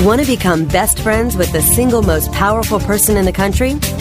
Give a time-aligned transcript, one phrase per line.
[0.00, 3.72] Want to become best friends with the single most powerful person in the country?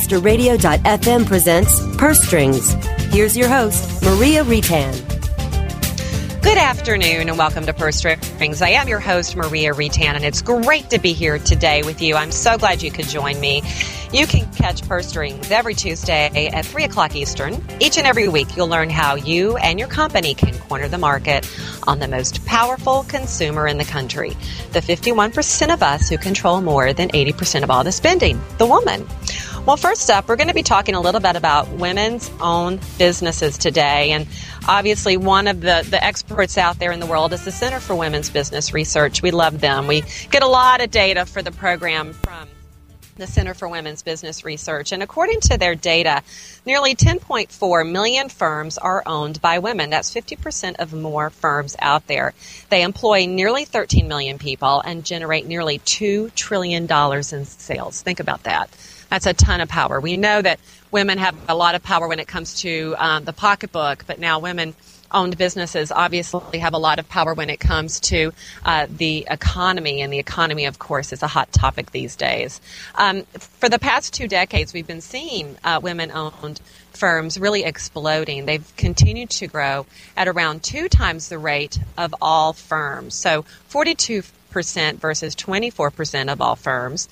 [0.00, 2.72] Webmasterradio.fm presents Purse Strings.
[3.12, 4.92] Here's your host, Maria Retan.
[6.42, 8.62] Good afternoon and welcome to Purse Strings.
[8.62, 12.16] I am your host, Maria Retan, and it's great to be here today with you.
[12.16, 13.62] I'm so glad you could join me.
[14.10, 17.62] You can catch Purse Strings every Tuesday at 3 o'clock Eastern.
[17.78, 21.48] Each and every week, you'll learn how you and your company can corner the market
[21.86, 24.30] on the most powerful consumer in the country,
[24.72, 29.06] the 51% of us who control more than 80% of all the spending, the woman.
[29.70, 33.56] Well, first up, we're going to be talking a little bit about women's own businesses
[33.56, 34.10] today.
[34.10, 34.26] And
[34.66, 37.94] obviously, one of the, the experts out there in the world is the Center for
[37.94, 39.22] Women's Business Research.
[39.22, 39.86] We love them.
[39.86, 42.48] We get a lot of data for the program from
[43.16, 44.90] the Center for Women's Business Research.
[44.90, 46.24] And according to their data,
[46.66, 49.90] nearly 10.4 million firms are owned by women.
[49.90, 52.34] That's 50% of more firms out there.
[52.70, 58.02] They employ nearly 13 million people and generate nearly $2 trillion in sales.
[58.02, 58.68] Think about that.
[59.10, 60.00] That's a ton of power.
[60.00, 63.32] We know that women have a lot of power when it comes to um, the
[63.32, 64.74] pocketbook, but now women
[65.12, 68.32] owned businesses obviously have a lot of power when it comes to
[68.64, 72.60] uh, the economy, and the economy, of course, is a hot topic these days.
[72.94, 76.60] Um, for the past two decades, we've been seeing uh, women owned
[76.92, 78.46] firms really exploding.
[78.46, 79.86] They've continued to grow
[80.16, 83.14] at around two times the rate of all firms.
[83.14, 87.08] So 42% versus 24% of all firms.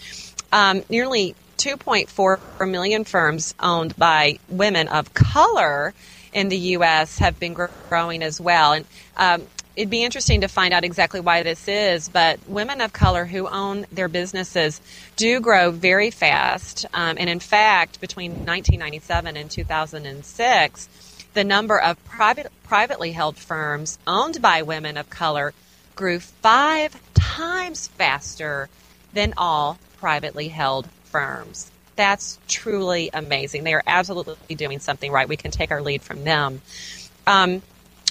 [0.53, 5.93] Um, nearly 2.4 million firms owned by women of color
[6.33, 7.19] in the U.S.
[7.19, 7.55] have been
[7.89, 8.73] growing as well.
[8.73, 8.87] And
[9.17, 9.43] um,
[9.75, 13.49] it'd be interesting to find out exactly why this is, but women of color who
[13.49, 14.81] own their businesses
[15.17, 16.87] do grow very fast.
[16.95, 20.89] Um, and in fact, between 1997 and 2006,
[21.35, 25.55] the number of private, privately held firms owned by women of color
[25.95, 28.69] grew five times faster
[29.13, 31.71] than all privately held firms.
[31.97, 33.65] That's truly amazing.
[33.65, 35.29] They are absolutely doing something right.
[35.29, 36.63] We can take our lead from them.
[37.27, 37.63] Um,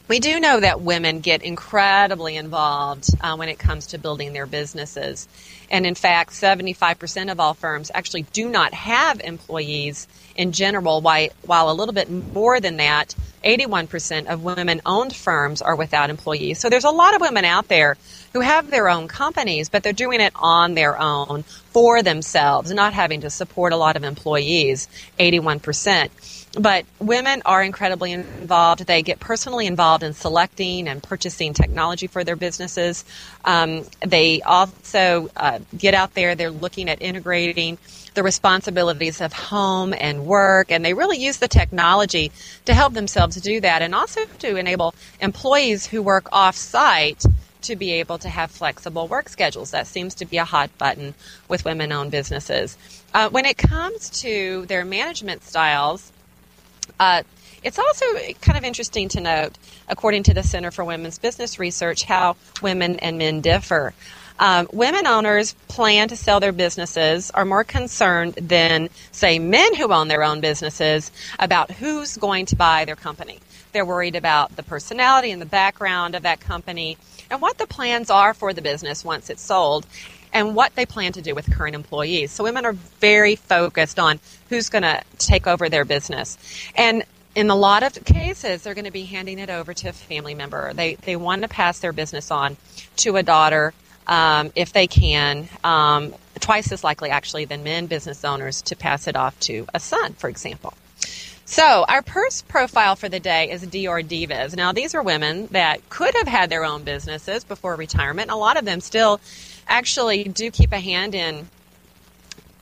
[0.08, 4.46] we do know that women get incredibly involved uh, when it comes to building their
[4.46, 5.28] businesses.
[5.70, 10.08] And in fact, 75% of all firms actually do not have employees
[10.38, 15.76] in general, while a little bit more than that, 81% of women owned firms are
[15.76, 16.60] without employees.
[16.60, 17.98] So there's a lot of women out there
[18.34, 22.94] who have their own companies, but they're doing it on their own for themselves, not
[22.94, 24.88] having to support a lot of employees,
[25.20, 26.10] 81%.
[26.58, 28.88] But women are incredibly involved.
[28.88, 33.06] They get personally involved in selecting and purchasing technology for their businesses.
[33.46, 37.78] Um, they also uh, get out there, they're looking at integrating
[38.16, 42.32] the responsibilities of home and work, and they really use the technology
[42.66, 47.24] to help themselves do that and also to enable employees who work off site
[47.62, 49.72] to be able to have flexible work schedules.
[49.72, 51.14] That seems to be a hot button
[51.48, 52.78] with women owned businesses.
[53.14, 56.12] Uh, when it comes to their management styles,
[57.00, 57.24] uh,
[57.64, 58.06] it's also
[58.42, 59.58] kind of interesting to note,
[59.90, 63.94] according to the Center for Women's Business Research, how women and men differ.
[64.40, 69.92] Um, women owners plan to sell their businesses are more concerned than, say, men who
[69.92, 73.40] own their own businesses about who's going to buy their company.
[73.72, 76.98] They're worried about the personality and the background of that company
[77.32, 79.86] and what the plans are for the business once it's sold
[80.34, 82.32] and what they plan to do with current employees.
[82.32, 84.20] So women are very focused on
[84.50, 86.38] who's going to take over their business.
[86.76, 87.04] And
[87.36, 90.34] in a lot of cases, they're going to be handing it over to a family
[90.34, 90.74] member.
[90.74, 92.58] They, they want to pass their business on
[92.98, 93.74] to a daughter
[94.08, 95.48] um, if they can.
[95.64, 99.80] Um, twice as likely, actually, than men business owners to pass it off to a
[99.80, 100.74] son, for example.
[101.46, 104.56] So, our purse profile for the day is Dior Divas.
[104.56, 108.32] Now, these are women that could have had their own businesses before retirement.
[108.32, 109.22] A lot of them still
[109.68, 111.48] actually do keep a hand in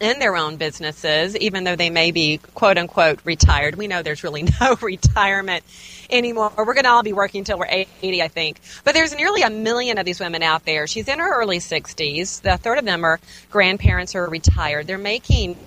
[0.06, 3.76] in their own businesses, even though they may be quote unquote retired.
[3.76, 5.64] We know there's really no retirement
[6.10, 6.54] anymore.
[6.58, 8.60] We're going to all be working until we're 80, I think.
[8.84, 10.86] But there's nearly a million of these women out there.
[10.88, 12.42] She's in her early 60s.
[12.42, 13.20] The third of them are
[13.50, 14.88] grandparents or retired.
[14.88, 15.58] They're making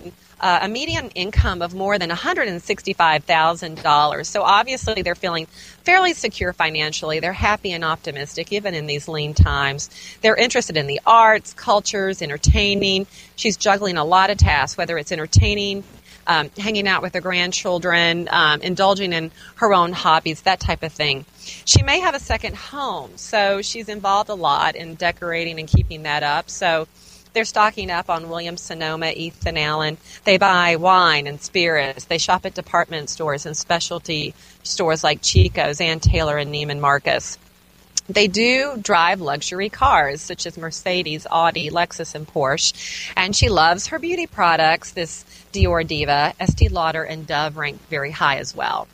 [0.40, 4.26] uh, a median income of more than $165,000.
[4.26, 5.46] So obviously they're feeling
[5.85, 7.20] fairly secure financially.
[7.20, 9.90] They're happy and optimistic even in these lean times.
[10.20, 13.06] They're interested in the arts, cultures, entertaining.
[13.37, 15.85] She's juggling a lot of tasks, whether it's entertaining,
[16.26, 20.93] um, hanging out with her grandchildren, um, indulging in her own hobbies, that type of
[20.93, 21.25] thing.
[21.64, 26.02] She may have a second home, so she's involved a lot in decorating and keeping
[26.02, 26.50] that up.
[26.50, 26.87] So
[27.38, 29.96] they're stocking up on Williams Sonoma, Ethan Allen.
[30.25, 32.06] They buy wine and spirits.
[32.06, 37.38] They shop at department stores and specialty stores like Chico's, Ann Taylor, and Neiman Marcus.
[38.08, 43.12] They do drive luxury cars such as Mercedes, Audi, Lexus, and Porsche.
[43.17, 44.90] And she loves her beauty products.
[44.90, 48.88] This Dior Diva, Estee Lauder, and Dove rank very high as well.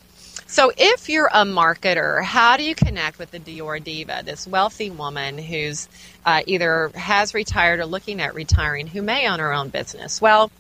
[0.47, 4.91] So, if you're a marketer, how do you connect with the Dior Diva, this wealthy
[4.91, 5.89] woman who's
[6.25, 10.21] uh, either has retired or looking at retiring, who may own her own business?
[10.21, 10.51] Well,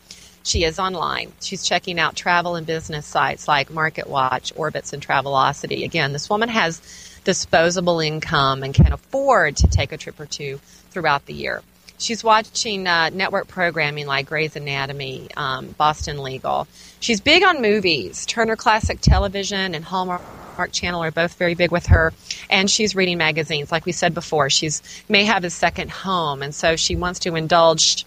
[0.42, 1.32] she is online.
[1.40, 5.84] She's checking out travel and business sites like MarketWatch, Orbitz, and Travelocity.
[5.84, 6.80] Again, this woman has
[7.24, 10.60] disposable income and can afford to take a trip or two
[10.90, 11.62] throughout the year.
[11.98, 16.66] She's watching uh, network programming like Grey's Anatomy, um, Boston Legal.
[17.00, 18.26] She's big on movies.
[18.26, 22.12] Turner Classic Television and Hallmark Channel are both very big with her.
[22.50, 23.70] And she's reading magazines.
[23.70, 27.36] Like we said before, she's may have a second home, and so she wants to
[27.36, 28.04] indulge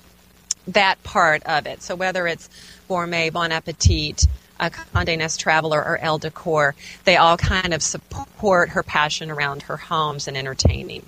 [0.68, 1.82] that part of it.
[1.82, 2.50] So whether it's
[2.88, 4.26] Gourmet, Bon Appetit,
[4.60, 6.76] a Condé Nast Traveler, or Elle Decor,
[7.06, 11.04] they all kind of support her passion around her homes and entertaining.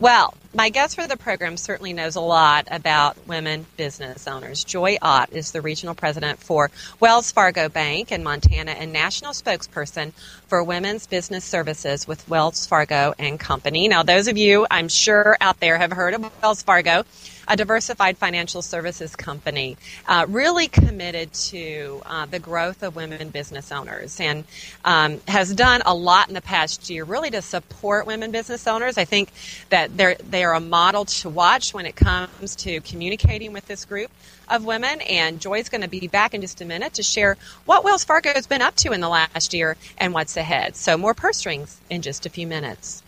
[0.00, 4.64] Well, my guest for the program certainly knows a lot about women business owners.
[4.64, 10.12] Joy Ott is the regional president for Wells Fargo Bank in Montana and national spokesperson
[10.48, 13.86] for women's business services with Wells Fargo and Company.
[13.86, 17.04] Now, those of you I'm sure out there have heard of Wells Fargo
[17.48, 19.76] a diversified financial services company,
[20.06, 24.44] uh, really committed to uh, the growth of women business owners and
[24.84, 28.98] um, has done a lot in the past year really to support women business owners.
[28.98, 29.30] I think
[29.70, 33.84] that they're, they are a model to watch when it comes to communicating with this
[33.84, 34.10] group
[34.48, 35.00] of women.
[35.02, 38.32] And Joy's going to be back in just a minute to share what Wells Fargo
[38.34, 40.76] has been up to in the last year and what's ahead.
[40.76, 43.02] So, more purse strings in just a few minutes.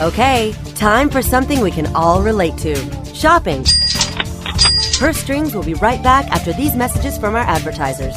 [0.00, 2.74] Okay, time for something we can all relate to
[3.12, 3.64] shopping.
[4.98, 8.16] Purse Strings will be right back after these messages from our advertisers.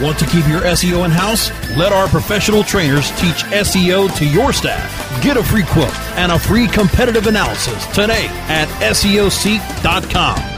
[0.00, 1.50] Want to keep your SEO in house?
[1.76, 5.22] Let our professional trainers teach SEO to your staff.
[5.22, 10.57] Get a free quote and a free competitive analysis today at SEOseek.com.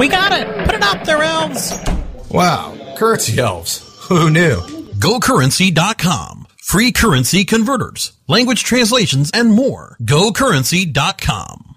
[0.00, 0.48] We got it!
[0.64, 1.78] Put it up there, elves!
[2.30, 3.84] Wow, currency elves.
[4.08, 4.56] Who knew?
[4.98, 6.46] GoCurrency.com.
[6.56, 9.98] Free currency converters, language translations, and more.
[10.00, 11.76] GoCurrency.com.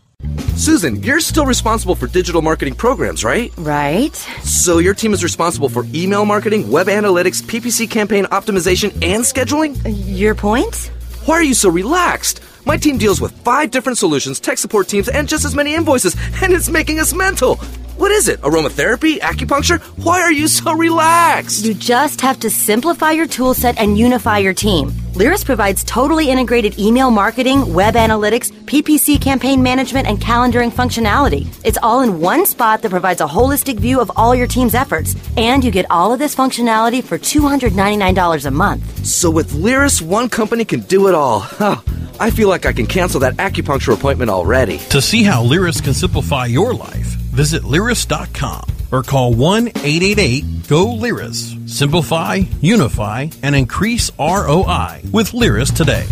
[0.56, 3.51] Susan, you're still responsible for digital marketing programs, right?
[3.58, 4.15] Right.
[4.15, 9.86] So your team is responsible for email marketing, web analytics, PPC campaign optimization, and scheduling?
[9.86, 10.92] Uh, your point?
[11.25, 12.39] Why are you so relaxed?
[12.65, 16.15] My team deals with five different solutions, tech support teams, and just as many invoices,
[16.42, 17.60] and it's making us mental.
[17.98, 18.42] What is it?
[18.42, 19.20] Aromatherapy?
[19.20, 19.80] Acupuncture?
[20.04, 21.64] Why are you so relaxed?
[21.64, 24.90] You just have to simplify your toolset and unify your team.
[25.14, 31.46] Lyris provides totally integrated email marketing, web analytics, PPC campaign management, and calendaring functionality.
[31.64, 35.16] It's all in one spot that provides a holistic view of all your team's efforts.
[35.38, 39.06] And you get all of this functionality for $299 a month.
[39.06, 41.40] So with Lyris, one company can do it all.
[41.64, 41.78] Huh.
[42.20, 44.78] I feel like I can cancel that acupuncture appointment already.
[44.90, 50.86] To see how Lyris can simplify your life, visit Lyris.com or call 1 888 GO
[50.96, 51.70] Lyris.
[51.70, 56.06] Simplify, unify, and increase ROI with Lyris today.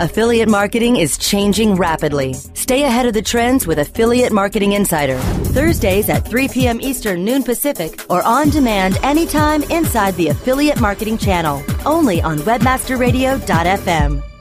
[0.00, 2.32] Affiliate marketing is changing rapidly.
[2.32, 5.18] Stay ahead of the trends with Affiliate Marketing Insider.
[5.54, 6.80] Thursdays at 3 p.m.
[6.80, 11.62] Eastern, noon Pacific, or on demand anytime inside the Affiliate Marketing channel.
[11.86, 14.31] Only on WebmasterRadio.fm.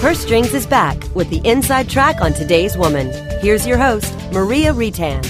[0.00, 3.10] Purse Strings is back with the inside track on today's woman.
[3.42, 5.22] Here's your host, Maria Retan.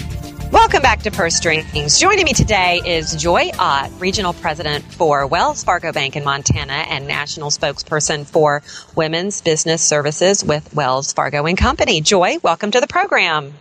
[0.52, 1.98] Welcome back to Purse Strings.
[1.98, 7.08] Joining me today is Joy Ott, Regional President for Wells Fargo Bank in Montana and
[7.08, 8.62] National Spokesperson for
[8.94, 12.00] Women's Business Services with Wells Fargo and Company.
[12.00, 13.52] Joy, welcome to the program.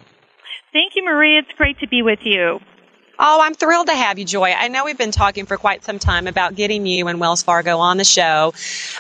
[0.72, 1.40] Thank you, Maria.
[1.40, 2.60] It's great to be with you.
[3.22, 4.54] Oh, I'm thrilled to have you, Joy.
[4.58, 7.80] I know we've been talking for quite some time about getting you and Wells Fargo
[7.80, 8.54] on the show.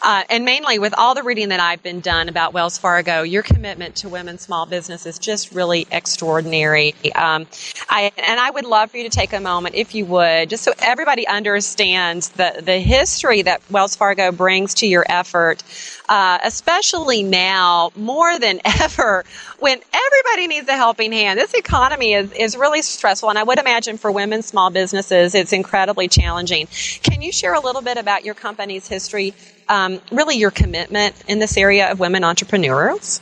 [0.03, 3.43] Uh, and mainly with all the reading that I've been done about Wells Fargo, your
[3.43, 6.95] commitment to women's small business is just really extraordinary.
[7.15, 7.47] Um,
[7.89, 10.63] I, and I would love for you to take a moment, if you would, just
[10.63, 15.63] so everybody understands the, the history that Wells Fargo brings to your effort,
[16.09, 19.23] uh, especially now more than ever
[19.59, 21.39] when everybody needs a helping hand.
[21.39, 23.29] This economy is, is really stressful.
[23.29, 26.67] And I would imagine for for women small businesses, it's incredibly challenging.
[27.03, 29.35] Can you share a little bit about your company's history,
[29.67, 33.21] um, really your commitment in this area of women entrepreneurs?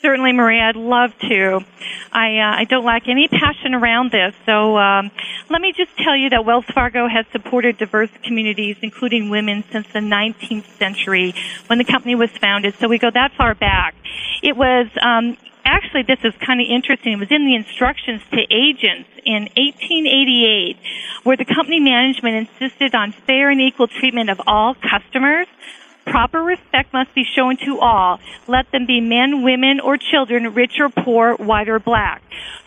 [0.00, 1.60] Certainly, Maria, I'd love to.
[2.10, 4.34] I, uh, I don't lack any passion around this.
[4.46, 5.10] So um,
[5.50, 9.86] let me just tell you that Wells Fargo has supported diverse communities, including women, since
[9.88, 11.34] the 19th century
[11.66, 12.74] when the company was founded.
[12.80, 13.94] So we go that far back.
[14.42, 17.12] It was um, actually, this is kind of interesting.
[17.12, 20.76] It was in the instructions to agents in 1888
[21.24, 25.46] where the company management insisted on fair and equal treatment of all customers.
[26.06, 28.20] Proper respect must be shown to all.
[28.46, 32.22] Let them be men, women, or children, rich or poor, white or black.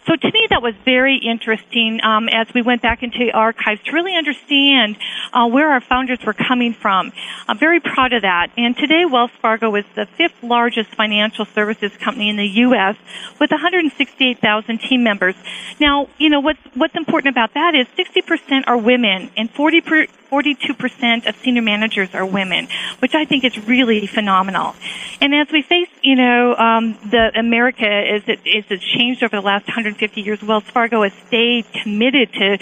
[0.05, 3.81] So to me, that was very interesting um, as we went back into the archives
[3.83, 4.97] to really understand
[5.31, 7.13] uh, where our founders were coming from.
[7.47, 8.51] I'm very proud of that.
[8.57, 12.97] And today, Wells Fargo is the fifth largest financial services company in the U.S.
[13.39, 15.35] with 168,000 team members.
[15.79, 20.07] Now, you know what's what's important about that is 60% are women and 40 per,
[20.33, 22.67] 42% of senior managers are women,
[22.99, 24.75] which I think is really phenomenal.
[25.21, 29.67] And as we face, you know, um, the America as it, changed over the last
[29.67, 32.57] 150 years, Wells Fargo has stayed committed to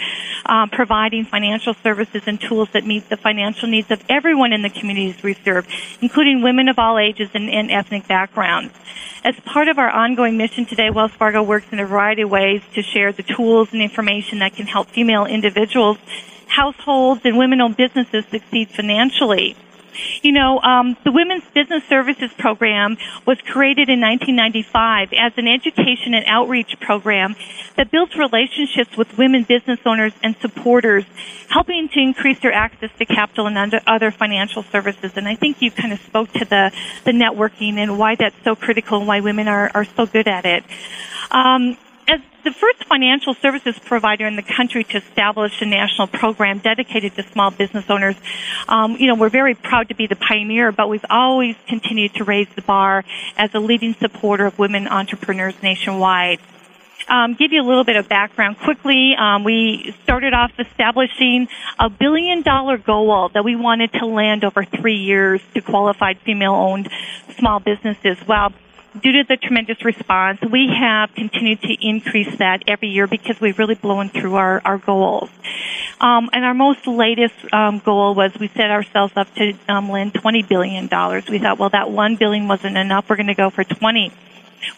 [0.46, 4.70] um, providing financial services and tools that meet the financial needs of everyone in the
[4.70, 5.66] communities we serve,
[6.00, 8.74] including women of all ages and, and ethnic backgrounds.
[9.24, 12.62] As part of our ongoing mission today, Wells Fargo works in a variety of ways
[12.74, 15.98] to share the tools and information that can help female individuals
[16.52, 19.56] households and women-owned businesses succeed financially.
[20.22, 22.96] You know, um, the Women's Business Services Program
[23.26, 27.36] was created in 1995 as an education and outreach program
[27.76, 31.04] that builds relationships with women business owners and supporters,
[31.48, 35.12] helping to increase their access to capital and other financial services.
[35.16, 36.72] And I think you kind of spoke to the,
[37.04, 40.44] the networking and why that's so critical and why women are, are so good at
[40.44, 40.64] it.
[41.30, 41.76] Um,
[42.12, 47.14] as the first financial services provider in the country to establish a national program dedicated
[47.14, 48.16] to small business owners,
[48.68, 52.24] um, you know, we're very proud to be the pioneer, but we've always continued to
[52.24, 53.04] raise the bar
[53.36, 56.38] as a leading supporter of women entrepreneurs nationwide.
[57.08, 59.14] Um, give you a little bit of background quickly.
[59.18, 64.64] Um, we started off establishing a billion dollar goal that we wanted to land over
[64.64, 66.88] three years to qualified female owned
[67.38, 68.18] small businesses.
[68.28, 68.52] Well,
[69.00, 73.58] due to the tremendous response, we have continued to increase that every year because we've
[73.58, 75.30] really blown through our, our goals.
[76.00, 80.14] Um, and our most latest um, goal was we set ourselves up to um, lend
[80.14, 80.84] $20 billion.
[81.30, 83.08] We thought, well, that 1 billion wasn't enough.
[83.08, 84.12] We're going to go for 20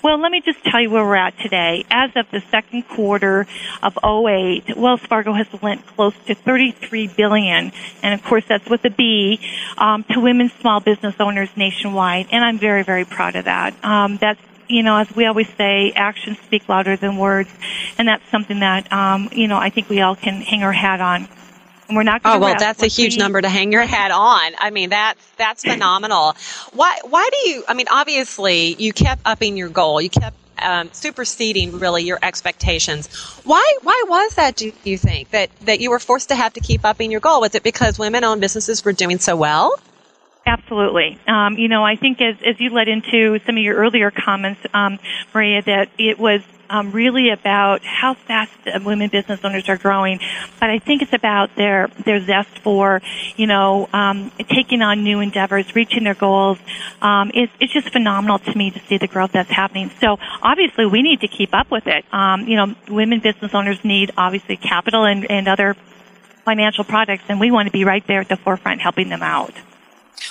[0.02, 1.84] well, let me just tell you where we're at today.
[1.90, 3.46] As of the second quarter
[3.82, 7.72] of 08, Wells Fargo has lent close to 33 billion,
[8.02, 9.40] and of course that's with a B,
[9.78, 13.74] um, to women small business owners nationwide, and I'm very, very proud of that.
[13.84, 17.50] Um, that's you know, as we always say, actions speak louder than words,
[17.98, 21.00] and that's something that um, you know I think we all can hang our hat
[21.00, 21.28] on.
[21.88, 22.22] And we're not.
[22.22, 22.46] Going to.
[22.46, 24.52] Oh well, that's a huge number to hang your hat on.
[24.58, 26.34] I mean, that's that's phenomenal.
[26.72, 27.64] Why why do you?
[27.68, 30.00] I mean, obviously, you kept upping your goal.
[30.00, 33.08] You kept um, superseding really your expectations.
[33.44, 34.56] Why why was that?
[34.56, 37.40] Do you think that that you were forced to have to keep upping your goal?
[37.40, 39.74] Was it because women-owned businesses were doing so well?
[40.46, 41.18] Absolutely.
[41.26, 44.60] Um, you know, I think as, as you led into some of your earlier comments,
[44.74, 44.98] um,
[45.32, 48.52] Maria, that it was um, really about how fast
[48.84, 50.20] women business owners are growing,
[50.60, 53.00] but I think it's about their their zest for
[53.36, 56.58] you know um, taking on new endeavors, reaching their goals.
[57.00, 59.90] Um, it's it's just phenomenal to me to see the growth that's happening.
[60.00, 62.04] So obviously we need to keep up with it.
[62.12, 65.74] Um, you know, women business owners need obviously capital and, and other
[66.44, 69.54] financial products, and we want to be right there at the forefront helping them out.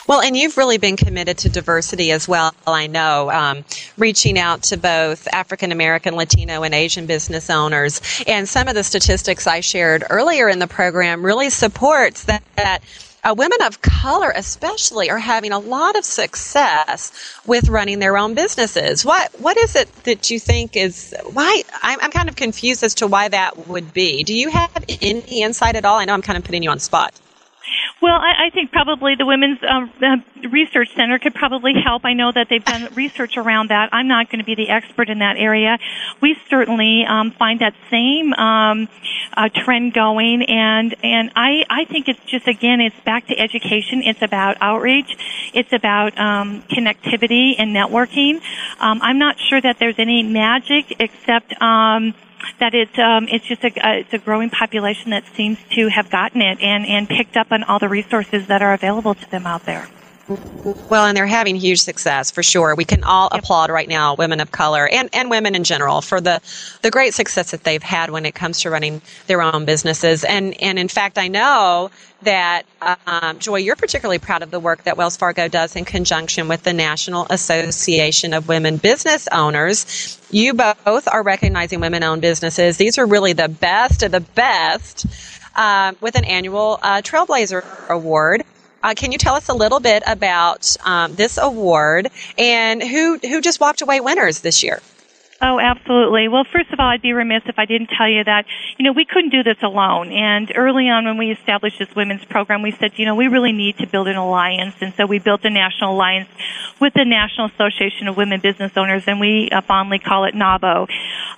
[0.08, 3.66] Well, and you've really been committed to diversity as well, I know, um,
[3.98, 8.02] reaching out to both African American, Latino, and Asian business owners.
[8.28, 12.80] And some of the statistics I shared earlier in the program really supports that, that
[13.24, 17.12] uh, women of color, especially, are having a lot of success
[17.46, 19.06] with running their own businesses.
[19.06, 21.64] What What is it that you think is why?
[21.82, 24.24] I'm, I'm kind of confused as to why that would be.
[24.24, 25.98] Do you have any insight at all?
[25.98, 27.14] I know I'm kind of putting you on spot.
[28.04, 29.90] Well, I, I think probably the Women's um,
[30.52, 32.04] Research Center could probably help.
[32.04, 33.94] I know that they've done research around that.
[33.94, 35.78] I'm not going to be the expert in that area.
[36.20, 38.90] We certainly um, find that same um,
[39.38, 44.04] uh, trend going, and and I I think it's just again it's back to education.
[44.04, 45.16] It's about outreach.
[45.54, 48.42] It's about um, connectivity and networking.
[48.82, 51.54] Um, I'm not sure that there's any magic except.
[51.62, 52.16] Um,
[52.60, 56.10] that it's um, it's just a uh, it's a growing population that seems to have
[56.10, 59.46] gotten it and and picked up on all the resources that are available to them
[59.46, 59.88] out there.
[60.28, 62.76] Well, and they're having huge success for sure.
[62.76, 63.44] We can all yep.
[63.44, 66.42] applaud right now women of color and, and women in general for the,
[66.82, 70.24] the great success that they've had when it comes to running their own businesses.
[70.24, 72.64] And, and in fact, I know that,
[73.06, 76.64] um, Joy, you're particularly proud of the work that Wells Fargo does in conjunction with
[76.64, 80.18] the National Association of Women Business Owners.
[80.32, 82.78] You both are recognizing women owned businesses.
[82.78, 85.06] These are really the best of the best.
[85.56, 88.44] Uh, with an annual uh, Trailblazer Award.
[88.84, 93.40] Uh, can you tell us a little bit about um, this award and who who
[93.40, 94.82] just walked away winners this year?
[95.46, 96.30] Oh, absolutely.
[96.30, 98.46] Well, first of all, I'd be remiss if I didn't tell you that,
[98.78, 100.10] you know, we couldn't do this alone.
[100.14, 103.52] And early on when we established this women's program, we said, you know, we really
[103.52, 104.76] need to build an alliance.
[104.80, 106.30] And so we built a national alliance
[106.80, 110.88] with the National Association of Women Business Owners, and we uh, fondly call it NAWBO.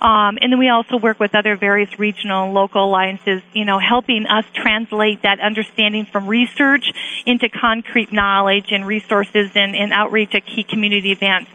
[0.02, 3.80] Um, and then we also work with other various regional and local alliances, you know,
[3.80, 6.94] helping us translate that understanding from research
[7.26, 11.50] into concrete knowledge and resources and, and outreach at key community events.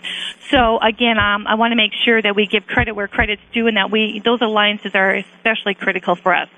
[0.51, 3.67] So again, um, I want to make sure that we give credit where credit's due
[3.67, 6.49] and that we, those alliances are especially critical for us.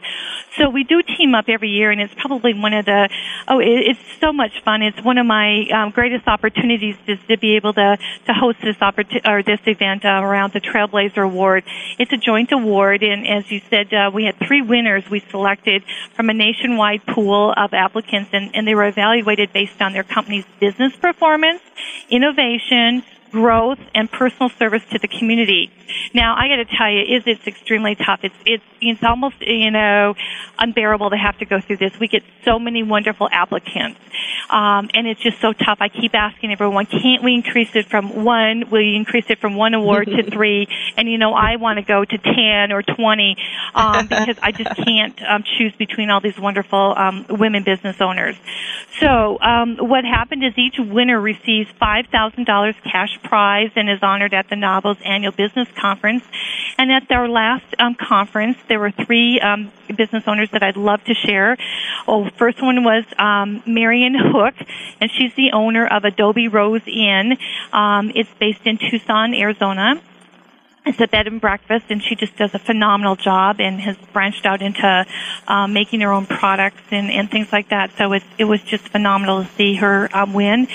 [0.57, 3.09] So we do team up every year and it's probably one of the,
[3.49, 4.83] oh, it, it's so much fun.
[4.83, 8.81] It's one of my um, greatest opportunities is to be able to, to host this
[8.81, 11.65] opportunity, or this event uh, around the Trailblazer Award.
[11.99, 15.83] It's a joint award and as you said, uh, we had three winners we selected
[16.15, 20.45] from a nationwide pool of applicants and, and they were evaluated based on their company's
[20.61, 21.61] business performance,
[22.09, 25.73] innovation, growth and personal service to the community.
[26.15, 28.21] Now, I got to tell you, is it's extremely tough.
[28.23, 30.15] It's it's it's almost you know
[30.59, 31.99] unbearable to have to go through this.
[31.99, 33.99] We get so many wonderful applicants,
[34.51, 35.79] um, and it's just so tough.
[35.81, 38.71] I keep asking everyone, can't we increase it from one?
[38.71, 40.69] Will you increase it from one award to three?
[40.97, 43.37] And you know, I want to go to ten or twenty
[43.75, 48.37] um, because I just can't um, choose between all these wonderful um, women business owners.
[49.01, 54.03] So, um, what happened is each winner receives five thousand dollars cash prize and is
[54.03, 56.25] honored at the NAWBO's annual business conference.
[56.79, 61.05] And at their last um, conference, there were three um, business owners that I'd love
[61.05, 61.57] to share.
[62.07, 64.55] Oh, first one was um, Marion Hook,
[65.01, 67.37] and she's the owner of Adobe Rose Inn.
[67.73, 70.01] Um, it's based in Tucson, Arizona
[70.85, 74.45] it's a bed and breakfast, and she just does a phenomenal job and has branched
[74.47, 75.07] out into
[75.47, 77.93] um, making her own products and, and things like that.
[77.97, 80.67] So it, it was just phenomenal to see her um, win.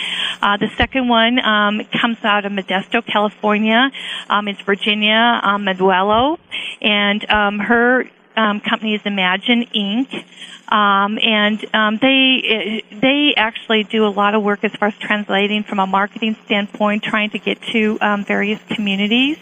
[0.42, 3.92] Uh, the second one um, comes out of Modesto, California.
[4.30, 6.38] Um, it's Virginia um, Meduello,
[6.82, 10.26] and um, her um, company is Imagine Inc.
[10.72, 15.64] Um, and um, they they actually do a lot of work as far as translating
[15.64, 19.38] from a marketing standpoint, trying to get to um, various communities.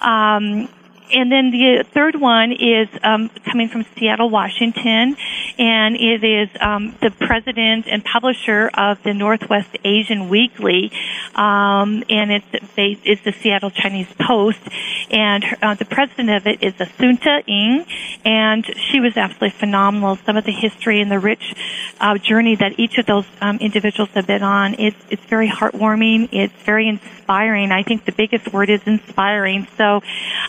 [0.00, 0.68] Um,
[1.12, 5.16] and then the third one is um, coming from Seattle, Washington,
[5.58, 10.92] and it is um, the president and publisher of the Northwest Asian Weekly,
[11.34, 12.46] um, and it's
[12.76, 14.60] based, it's the Seattle Chinese Post,
[15.10, 17.86] and uh, the president of it is Assunta Ng,
[18.24, 20.16] and she was absolutely phenomenal.
[20.24, 21.54] Some of the history and the rich
[22.00, 26.28] uh, journey that each of those um, individuals have been on, it's it's very heartwarming.
[26.32, 27.72] It's very inspiring.
[27.72, 29.66] I think the biggest word is inspiring.
[29.76, 30.02] So.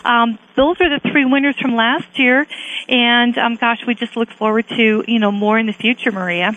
[0.04, 2.46] Um, those are the three winners from last year,
[2.88, 6.56] and um, gosh, we just look forward to you know more in the future, Maria.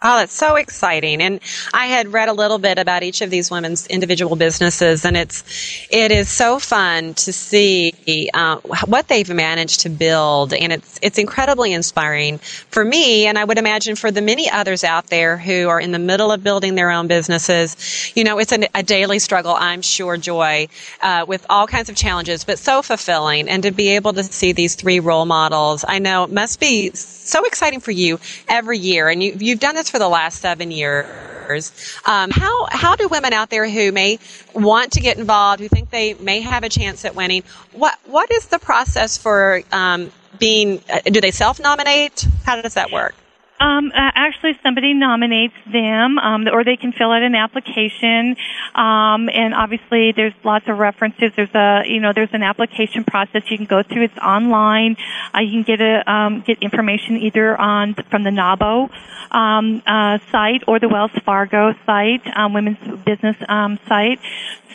[0.00, 1.20] Oh, that's so exciting.
[1.20, 1.40] And
[1.74, 5.42] I had read a little bit about each of these women's individual businesses and it's,
[5.90, 10.54] it is so fun to see, uh, what they've managed to build.
[10.54, 13.26] And it's, it's incredibly inspiring for me.
[13.26, 16.30] And I would imagine for the many others out there who are in the middle
[16.30, 17.76] of building their own businesses.
[18.14, 20.68] You know, it's a, a daily struggle, I'm sure, Joy,
[21.02, 23.48] uh, with all kinds of challenges, but so fulfilling.
[23.48, 27.44] And to be able to see these three role models, I know must be so
[27.44, 29.08] exciting for you every year.
[29.08, 31.98] And you, you've done this for the last seven years.
[32.04, 34.18] Um, how how do women out there who may
[34.54, 38.30] want to get involved, who think they may have a chance at winning, what what
[38.30, 40.82] is the process for um, being?
[40.92, 42.26] Uh, do they self nominate?
[42.44, 43.14] How does that work?
[43.60, 48.36] Um, uh, actually, somebody nominates them, um, or they can fill out an application.
[48.74, 51.32] Um, and obviously, there's lots of references.
[51.34, 54.04] There's a, you know, there's an application process you can go through.
[54.04, 54.96] It's online.
[55.34, 58.90] Uh, you can get a um, get information either on from the NAWBO
[59.30, 64.20] um, uh, site or the Wells Fargo site, um, women's business um, site.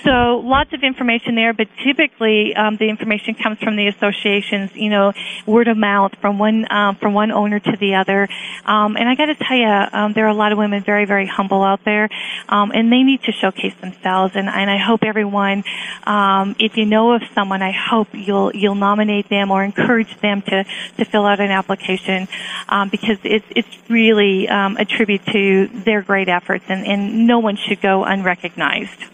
[0.03, 4.75] So lots of information there, but typically um, the information comes from the associations.
[4.75, 5.13] You know,
[5.45, 8.27] word of mouth from one um, from one owner to the other.
[8.65, 11.05] Um, and I got to tell you, um, there are a lot of women very
[11.05, 12.09] very humble out there,
[12.49, 14.35] um, and they need to showcase themselves.
[14.35, 15.63] And, and I hope everyone,
[16.05, 20.41] um, if you know of someone, I hope you'll you'll nominate them or encourage them
[20.43, 20.65] to
[20.97, 22.27] to fill out an application
[22.69, 27.39] um, because it's it's really um, a tribute to their great efforts, and, and no
[27.39, 29.12] one should go unrecognized.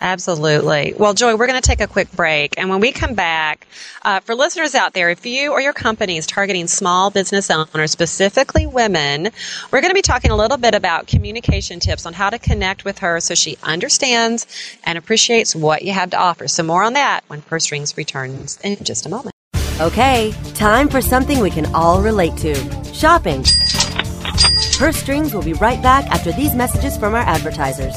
[0.00, 0.94] Absolutely.
[0.96, 2.54] Well, Joy, we're going to take a quick break.
[2.56, 3.66] And when we come back,
[4.02, 7.90] uh, for listeners out there, if you or your company is targeting small business owners,
[7.90, 9.30] specifically women,
[9.72, 12.84] we're going to be talking a little bit about communication tips on how to connect
[12.84, 14.46] with her so she understands
[14.84, 16.46] and appreciates what you have to offer.
[16.46, 19.34] So, more on that when Purse Strings returns in just a moment.
[19.80, 22.54] Okay, time for something we can all relate to
[22.92, 23.42] shopping.
[24.76, 27.96] Purse Strings will be right back after these messages from our advertisers.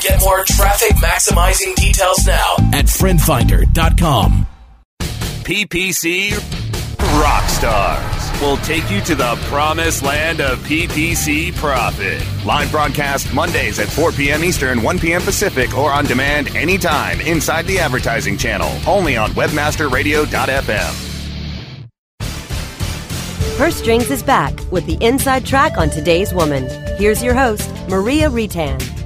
[0.00, 4.46] Get more traffic maximizing details now at FriendFinder.com.
[5.44, 6.30] PPC
[7.20, 12.24] Rockstars will take you to the promised land of PPC profit.
[12.46, 14.42] Live broadcast Mondays at 4 p.m.
[14.42, 15.20] Eastern, 1 p.m.
[15.20, 18.70] Pacific, or on demand anytime inside the advertising channel.
[18.86, 21.06] Only on WebmasterRadio.fm.
[23.58, 26.66] Purse Strings is back with the inside track on today's woman.
[26.96, 28.99] Here's your host, Maria Retan.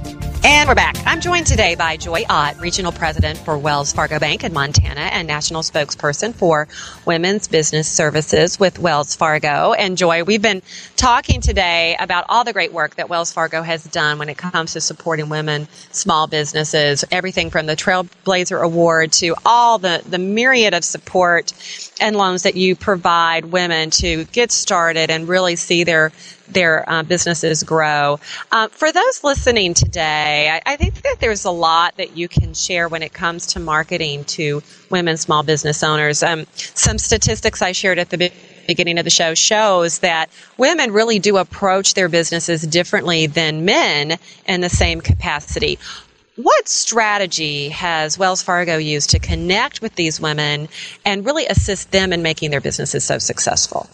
[0.47, 0.95] And we're back.
[1.07, 5.27] I'm joined today by Joy Ott, Regional President for Wells Fargo Bank in Montana and
[5.27, 6.67] National Spokesperson for
[7.03, 9.73] Women's Business Services with Wells Fargo.
[9.73, 10.61] And Joy, we've been
[10.97, 14.73] talking today about all the great work that Wells Fargo has done when it comes
[14.73, 20.75] to supporting women, small businesses, everything from the Trailblazer Award to all the, the myriad
[20.75, 21.53] of support
[21.99, 26.11] and loans that you provide women to get started and really see their
[26.47, 28.19] their uh, businesses grow.
[28.51, 32.53] Uh, for those listening today, I, I, think that there's a lot that you can
[32.53, 36.21] share when it comes to marketing to women small business owners.
[36.21, 38.31] Um, some statistics I shared at the
[38.67, 44.17] beginning of the show shows that women really do approach their businesses differently than men
[44.45, 45.79] in the same capacity.
[46.37, 50.67] What strategy has Wells Fargo used to connect with these women
[51.05, 53.89] and really assist them in making their businesses so successful?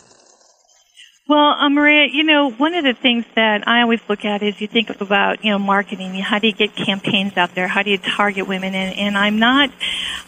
[1.27, 4.59] Well, uh, Maria, you know, one of the things that I always look at is
[4.59, 6.15] you think about, you know, marketing.
[6.15, 7.67] How do you get campaigns out there?
[7.67, 8.73] How do you target women?
[8.73, 9.69] And, and I'm not,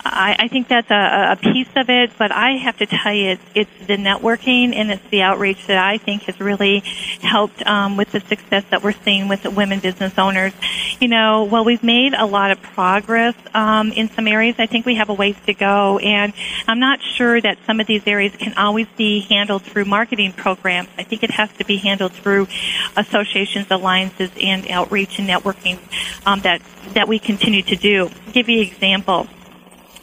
[0.05, 3.31] I, I think that's a, a piece of it, but I have to tell you,
[3.31, 6.81] it's, it's the networking and it's the outreach that I think has really
[7.21, 10.53] helped um, with the success that we're seeing with women business owners.
[10.99, 14.85] You know, while we've made a lot of progress um, in some areas, I think
[14.85, 15.97] we have a ways to go.
[15.97, 16.33] And
[16.67, 20.83] I'm not sure that some of these areas can always be handled through marketing programs.
[20.97, 22.47] I think it has to be handled through
[22.95, 25.79] associations, alliances, and outreach and networking
[26.25, 26.61] um, that
[26.93, 28.09] that we continue to do.
[28.25, 29.27] I'll give you an example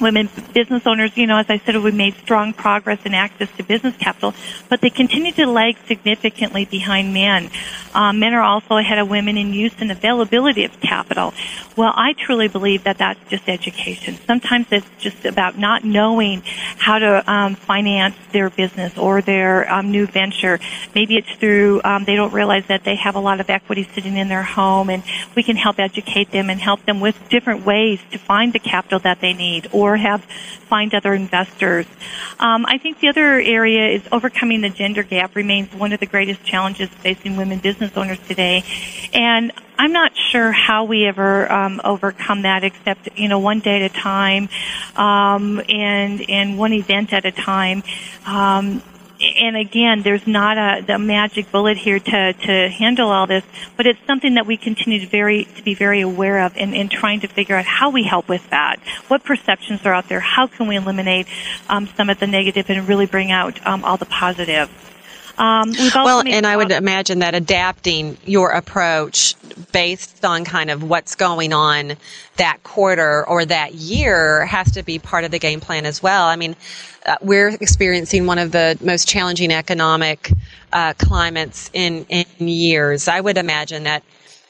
[0.01, 3.63] women business owners, you know, as I said, we made strong progress in access to
[3.63, 4.35] business capital,
[4.69, 7.51] but they continue to lag significantly behind men.
[7.95, 11.35] Um, men are also ahead of women in use and availability of capital.
[11.77, 14.17] Well, I truly believe that that's just education.
[14.27, 19.91] Sometimes it's just about not knowing how to um, finance their business or their um,
[19.91, 20.61] new venture.
[20.95, 24.17] Maybe it's through um, they don't realize that they have a lot of equity sitting
[24.17, 25.03] in their home, and
[25.35, 28.99] we can help educate them and help them with different ways to find the capital
[29.01, 31.87] that they need or have find other investors.
[32.39, 36.07] Um, I think the other area is overcoming the gender gap remains one of the
[36.07, 38.65] greatest challenges facing women business owners today,
[39.13, 43.83] and I'm not sure how we ever um, overcome that, except you know one day
[43.83, 44.49] at a time,
[44.95, 47.83] um, and and one event at a time.
[48.27, 48.83] Um,
[49.21, 53.45] and again, there's not a the magic bullet here to to handle all this,
[53.77, 56.91] but it's something that we continue to very to be very aware of, and, and
[56.91, 58.81] trying to figure out how we help with that.
[59.09, 60.21] What perceptions are out there?
[60.21, 61.27] How can we eliminate
[61.69, 64.90] um, some of the negative and really bring out um, all the positive?
[65.41, 69.35] Um, well, and I would imagine that adapting your approach
[69.73, 71.95] based on kind of what's going on
[72.37, 76.27] that quarter or that year has to be part of the game plan as well.
[76.27, 76.57] I mean,
[77.07, 80.31] uh, we're experiencing one of the most challenging economic
[80.75, 83.09] uh, climates in, in years.
[83.09, 84.03] I would imagine that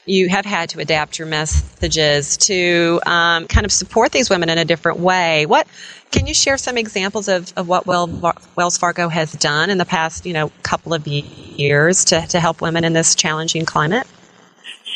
[0.05, 4.57] you have had to adapt your messages to um, kind of support these women in
[4.57, 5.45] a different way.
[5.45, 5.67] What
[6.11, 10.25] can you share some examples of, of what Wells Fargo has done in the past,
[10.25, 14.07] you know, couple of years to, to help women in this challenging climate?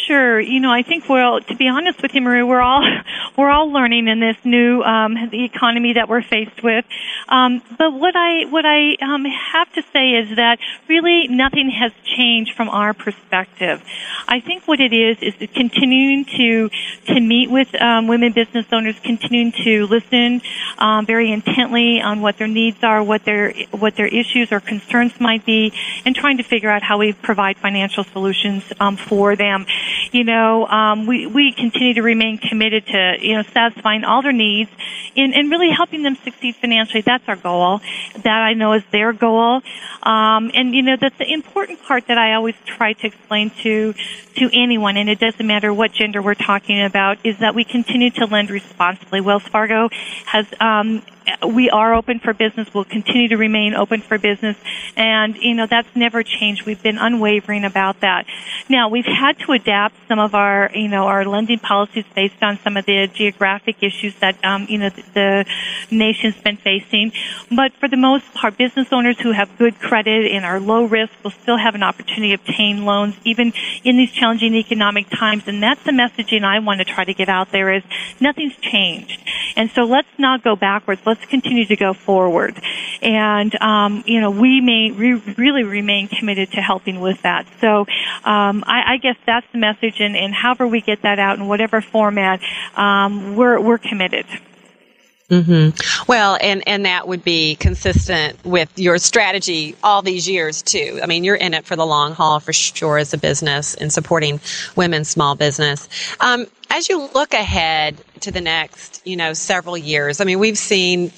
[0.05, 0.39] Sure.
[0.39, 2.83] You know, I think well, to be honest with you, Maria, we're all
[3.37, 6.85] we're all learning in this new um, the economy that we're faced with.
[7.27, 11.91] Um, but what I what I um, have to say is that really nothing has
[12.03, 13.81] changed from our perspective.
[14.27, 16.69] I think what it is is continuing to
[17.07, 20.41] to meet with um, women business owners, continuing to listen
[20.77, 25.19] um, very intently on what their needs are, what their what their issues or concerns
[25.19, 25.73] might be,
[26.05, 29.65] and trying to figure out how we provide financial solutions um, for them
[30.11, 34.31] you know, um, we, we continue to remain committed to, you know, satisfying all their
[34.31, 34.71] needs
[35.15, 37.01] and, and really helping them succeed financially.
[37.01, 37.81] That's our goal.
[38.23, 39.61] That I know is their goal.
[40.03, 43.93] Um, and, you know, that's the important part that I always try to explain to,
[44.35, 48.11] to anyone, and it doesn't matter what gender we're talking about, is that we continue
[48.11, 49.21] to lend responsibly.
[49.21, 49.89] Wells Fargo
[50.25, 51.01] has um,
[51.47, 52.73] we are open for business.
[52.73, 54.57] We'll continue to remain open for business.
[54.95, 56.65] And, you know, that's never changed.
[56.65, 58.25] We've been unwavering about that.
[58.69, 62.59] Now, we've had to adapt some of our, you know, our lending policies based on
[62.63, 65.45] some of the geographic issues that, um, you know, the, the
[65.91, 67.11] nation's been facing.
[67.51, 71.13] But for the most part, business owners who have good credit and are low risk
[71.23, 75.43] will still have an opportunity to obtain loans even in these challenging economic times.
[75.47, 77.83] And that's the messaging I want to try to get out there is
[78.19, 79.21] nothing's changed.
[79.55, 81.01] And so let's not go backwards.
[81.05, 82.61] Let's let's continue to go forward.
[83.01, 87.45] And, um, you know, we may re- really remain committed to helping with that.
[87.61, 87.81] So
[88.23, 91.47] um, I, I, guess that's the message, and, and, however we get that out in
[91.47, 92.41] whatever format,
[92.75, 94.25] um, we're, we're committed.
[95.29, 96.05] Mm-hmm.
[96.07, 100.99] Well, and, and that would be consistent with your strategy all these years too.
[101.01, 103.91] I mean, you're in it for the long haul for sure as a business and
[103.91, 104.39] supporting
[104.75, 105.89] women's small business.
[106.19, 110.57] Um, as you look ahead to the next, you know, several years, I mean, we've
[110.57, 111.11] seen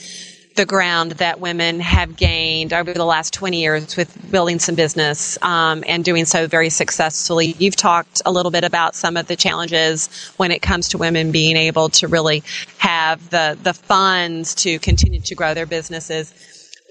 [0.57, 5.37] the ground that women have gained over the last 20 years with building some business
[5.43, 7.55] um, and doing so very successfully.
[7.59, 11.31] You've talked a little bit about some of the challenges when it comes to women
[11.31, 12.43] being able to really
[12.79, 16.33] have the, the funds to continue to grow their businesses.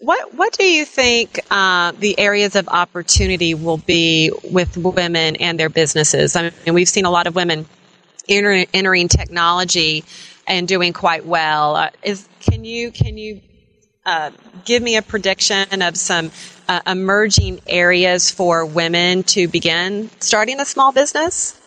[0.00, 5.58] What what do you think uh, the areas of opportunity will be with women and
[5.58, 6.36] their businesses?
[6.36, 7.66] I mean, we've seen a lot of women
[8.28, 10.04] enter, entering technology
[10.46, 11.76] and doing quite well.
[11.76, 13.40] Uh, is can you can you
[14.06, 14.30] uh,
[14.64, 16.30] give me a prediction of some
[16.68, 21.60] uh, emerging areas for women to begin starting a small business?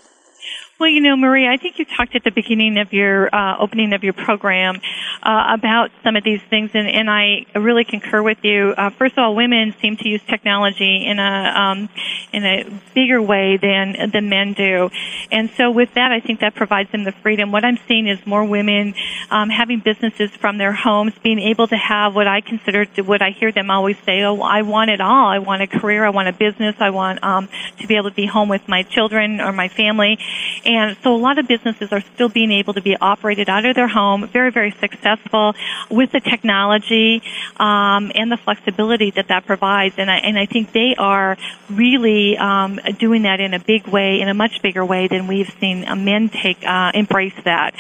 [0.80, 3.92] Well, you know, Maria, I think you talked at the beginning of your uh, opening
[3.92, 4.80] of your program
[5.22, 8.74] uh, about some of these things, and, and I really concur with you.
[8.78, 11.90] Uh, first of all, women seem to use technology in a um,
[12.32, 14.90] in a bigger way than than men do,
[15.34, 17.52] and so with that, I think that provides them the freedom.
[17.52, 18.94] What I'm seeing is more women
[19.32, 23.22] um, having businesses from their homes, being able to have what I consider to, what
[23.22, 24.22] I hear them always say.
[24.22, 25.28] Oh, I want it all.
[25.28, 26.06] I want a career.
[26.06, 26.78] I want a business.
[26.80, 27.50] I want um,
[27.82, 30.18] to be able to be home with my children or my family
[31.02, 33.88] so a lot of businesses are still being able to be operated out of their
[33.88, 35.56] home, very, very successful
[35.90, 37.22] with the technology
[37.58, 39.96] um, and the flexibility that that provides.
[39.98, 41.38] And I, and I think they are
[41.70, 45.52] really um, doing that in a big way, in a much bigger way than we've
[45.60, 47.74] seen men take uh, embrace that.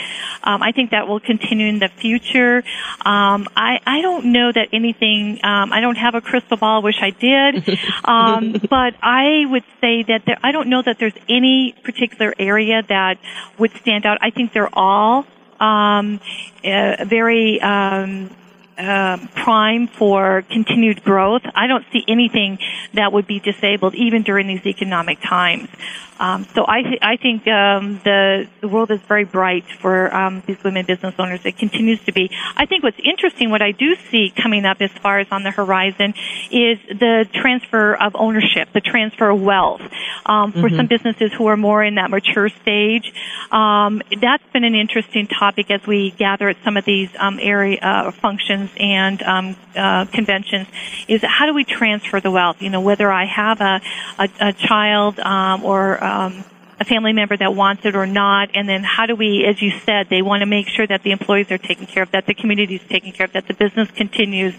[0.43, 2.63] Um, I think that will continue in the future.
[3.06, 5.39] Um, I, I don't know that anything.
[5.43, 6.82] Um, I don't have a crystal ball.
[6.82, 11.13] Wish I did, um, but I would say that there, I don't know that there's
[11.28, 13.20] any particular area that
[13.58, 14.18] would stand out.
[14.22, 15.26] I think they're all
[15.60, 16.20] um,
[16.63, 18.30] uh, very um,
[18.78, 21.42] uh, prime for continued growth.
[21.54, 22.60] I don't see anything
[22.94, 25.70] that would be disabled even during these economic times.
[26.19, 30.43] Um, so I, th- I think um, the the world is very bright for um,
[30.45, 31.39] these women business owners.
[31.45, 32.29] It continues to be.
[32.58, 35.51] I think what's interesting, what I do see coming up as far as on the
[35.51, 36.13] horizon,
[36.51, 39.82] is the transfer of ownership, the transfer of wealth
[40.25, 40.75] um, for mm-hmm.
[40.75, 43.13] some businesses who are more in that mature stage.
[43.51, 47.79] Um, that's been an interesting topic as we gather at some of these um, area
[47.82, 50.67] uh, functions and um, uh, conventions.
[51.08, 52.62] Is how do we transfer the wealth?
[52.62, 53.82] You know, whether I have a
[54.17, 56.43] a, a child um, or um,
[56.80, 59.72] a family member that wants it or not, and then how do we, as you
[59.86, 62.34] said, they want to make sure that the employees are taken care of, that the
[62.34, 64.54] community is taken care of, that the business continues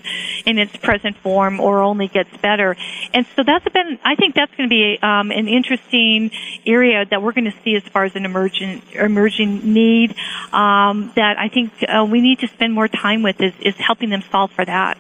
[0.44, 2.76] in its present form or only gets better.
[3.14, 6.30] And so that's been, I think that's going to be um, an interesting
[6.66, 10.14] area that we're going to see as far as an emerging emerging need
[10.52, 14.10] um, that I think uh, we need to spend more time with is, is helping
[14.10, 14.98] them solve for that.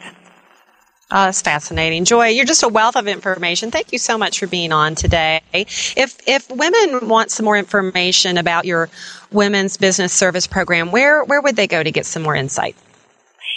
[1.12, 2.04] Oh, that's fascinating.
[2.04, 3.72] Joy, you're just a wealth of information.
[3.72, 5.40] Thank you so much for being on today.
[5.52, 8.88] If if women want some more information about your
[9.32, 12.76] women's business service program, where where would they go to get some more insight?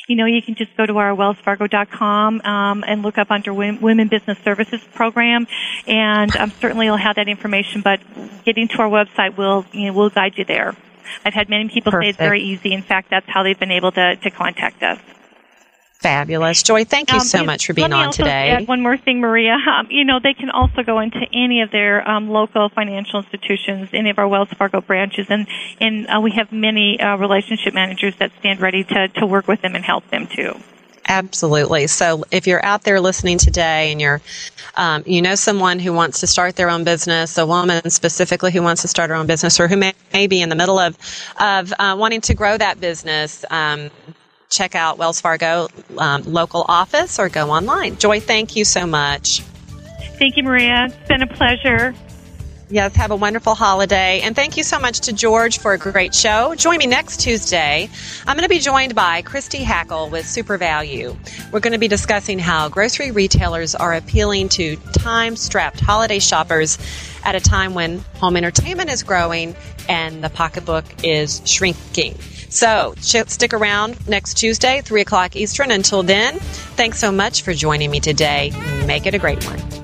[0.07, 4.07] You know, you can just go to our wellsfargo.com um, and look up under Women
[4.09, 5.47] Business Services Program,
[5.87, 7.81] and um, certainly you'll have that information.
[7.81, 8.01] But
[8.43, 10.75] getting to our website will you know, will guide you there.
[11.23, 12.05] I've had many people Perfect.
[12.05, 12.73] say it's very easy.
[12.73, 14.99] In fact, that's how they've been able to, to contact us.
[16.03, 16.61] Fabulous.
[16.63, 18.61] Joy, thank you um, so much for being on today.
[18.65, 19.57] One more thing, Maria.
[19.73, 23.89] Um, you know, they can also go into any of their um, local financial institutions,
[23.91, 25.47] any of our Wells Fargo branches, and,
[25.79, 29.61] and uh, we have many uh, relationship managers that stand ready to, to work with
[29.61, 30.53] them and help them too.
[31.07, 31.87] Absolutely.
[31.87, 34.21] So if you're out there listening today and you're,
[34.75, 38.61] um, you know someone who wants to start their own business, a woman specifically who
[38.61, 40.97] wants to start her own business, or who may, may be in the middle of
[41.39, 43.89] of uh, wanting to grow that business, um,
[44.53, 47.97] check out Wells Fargo um, local office or go online.
[47.97, 49.41] Joy, thank you so much.
[50.19, 50.85] Thank you, Maria.
[50.85, 51.93] It's been a pleasure.
[52.73, 54.21] Yes, have a wonderful holiday.
[54.21, 56.55] And thank you so much to George for a great show.
[56.55, 57.88] Join me next Tuesday.
[58.25, 61.51] I'm going to be joined by Christy Hackle with SUPERVALU.
[61.51, 66.79] We're going to be discussing how grocery retailers are appealing to time strapped holiday shoppers
[67.23, 69.55] at a time when home entertainment is growing
[69.88, 72.17] and the pocketbook is shrinking.
[72.49, 75.69] So stick around next Tuesday, 3 o'clock Eastern.
[75.69, 78.51] Until then, thanks so much for joining me today.
[78.88, 79.83] Make it a great one.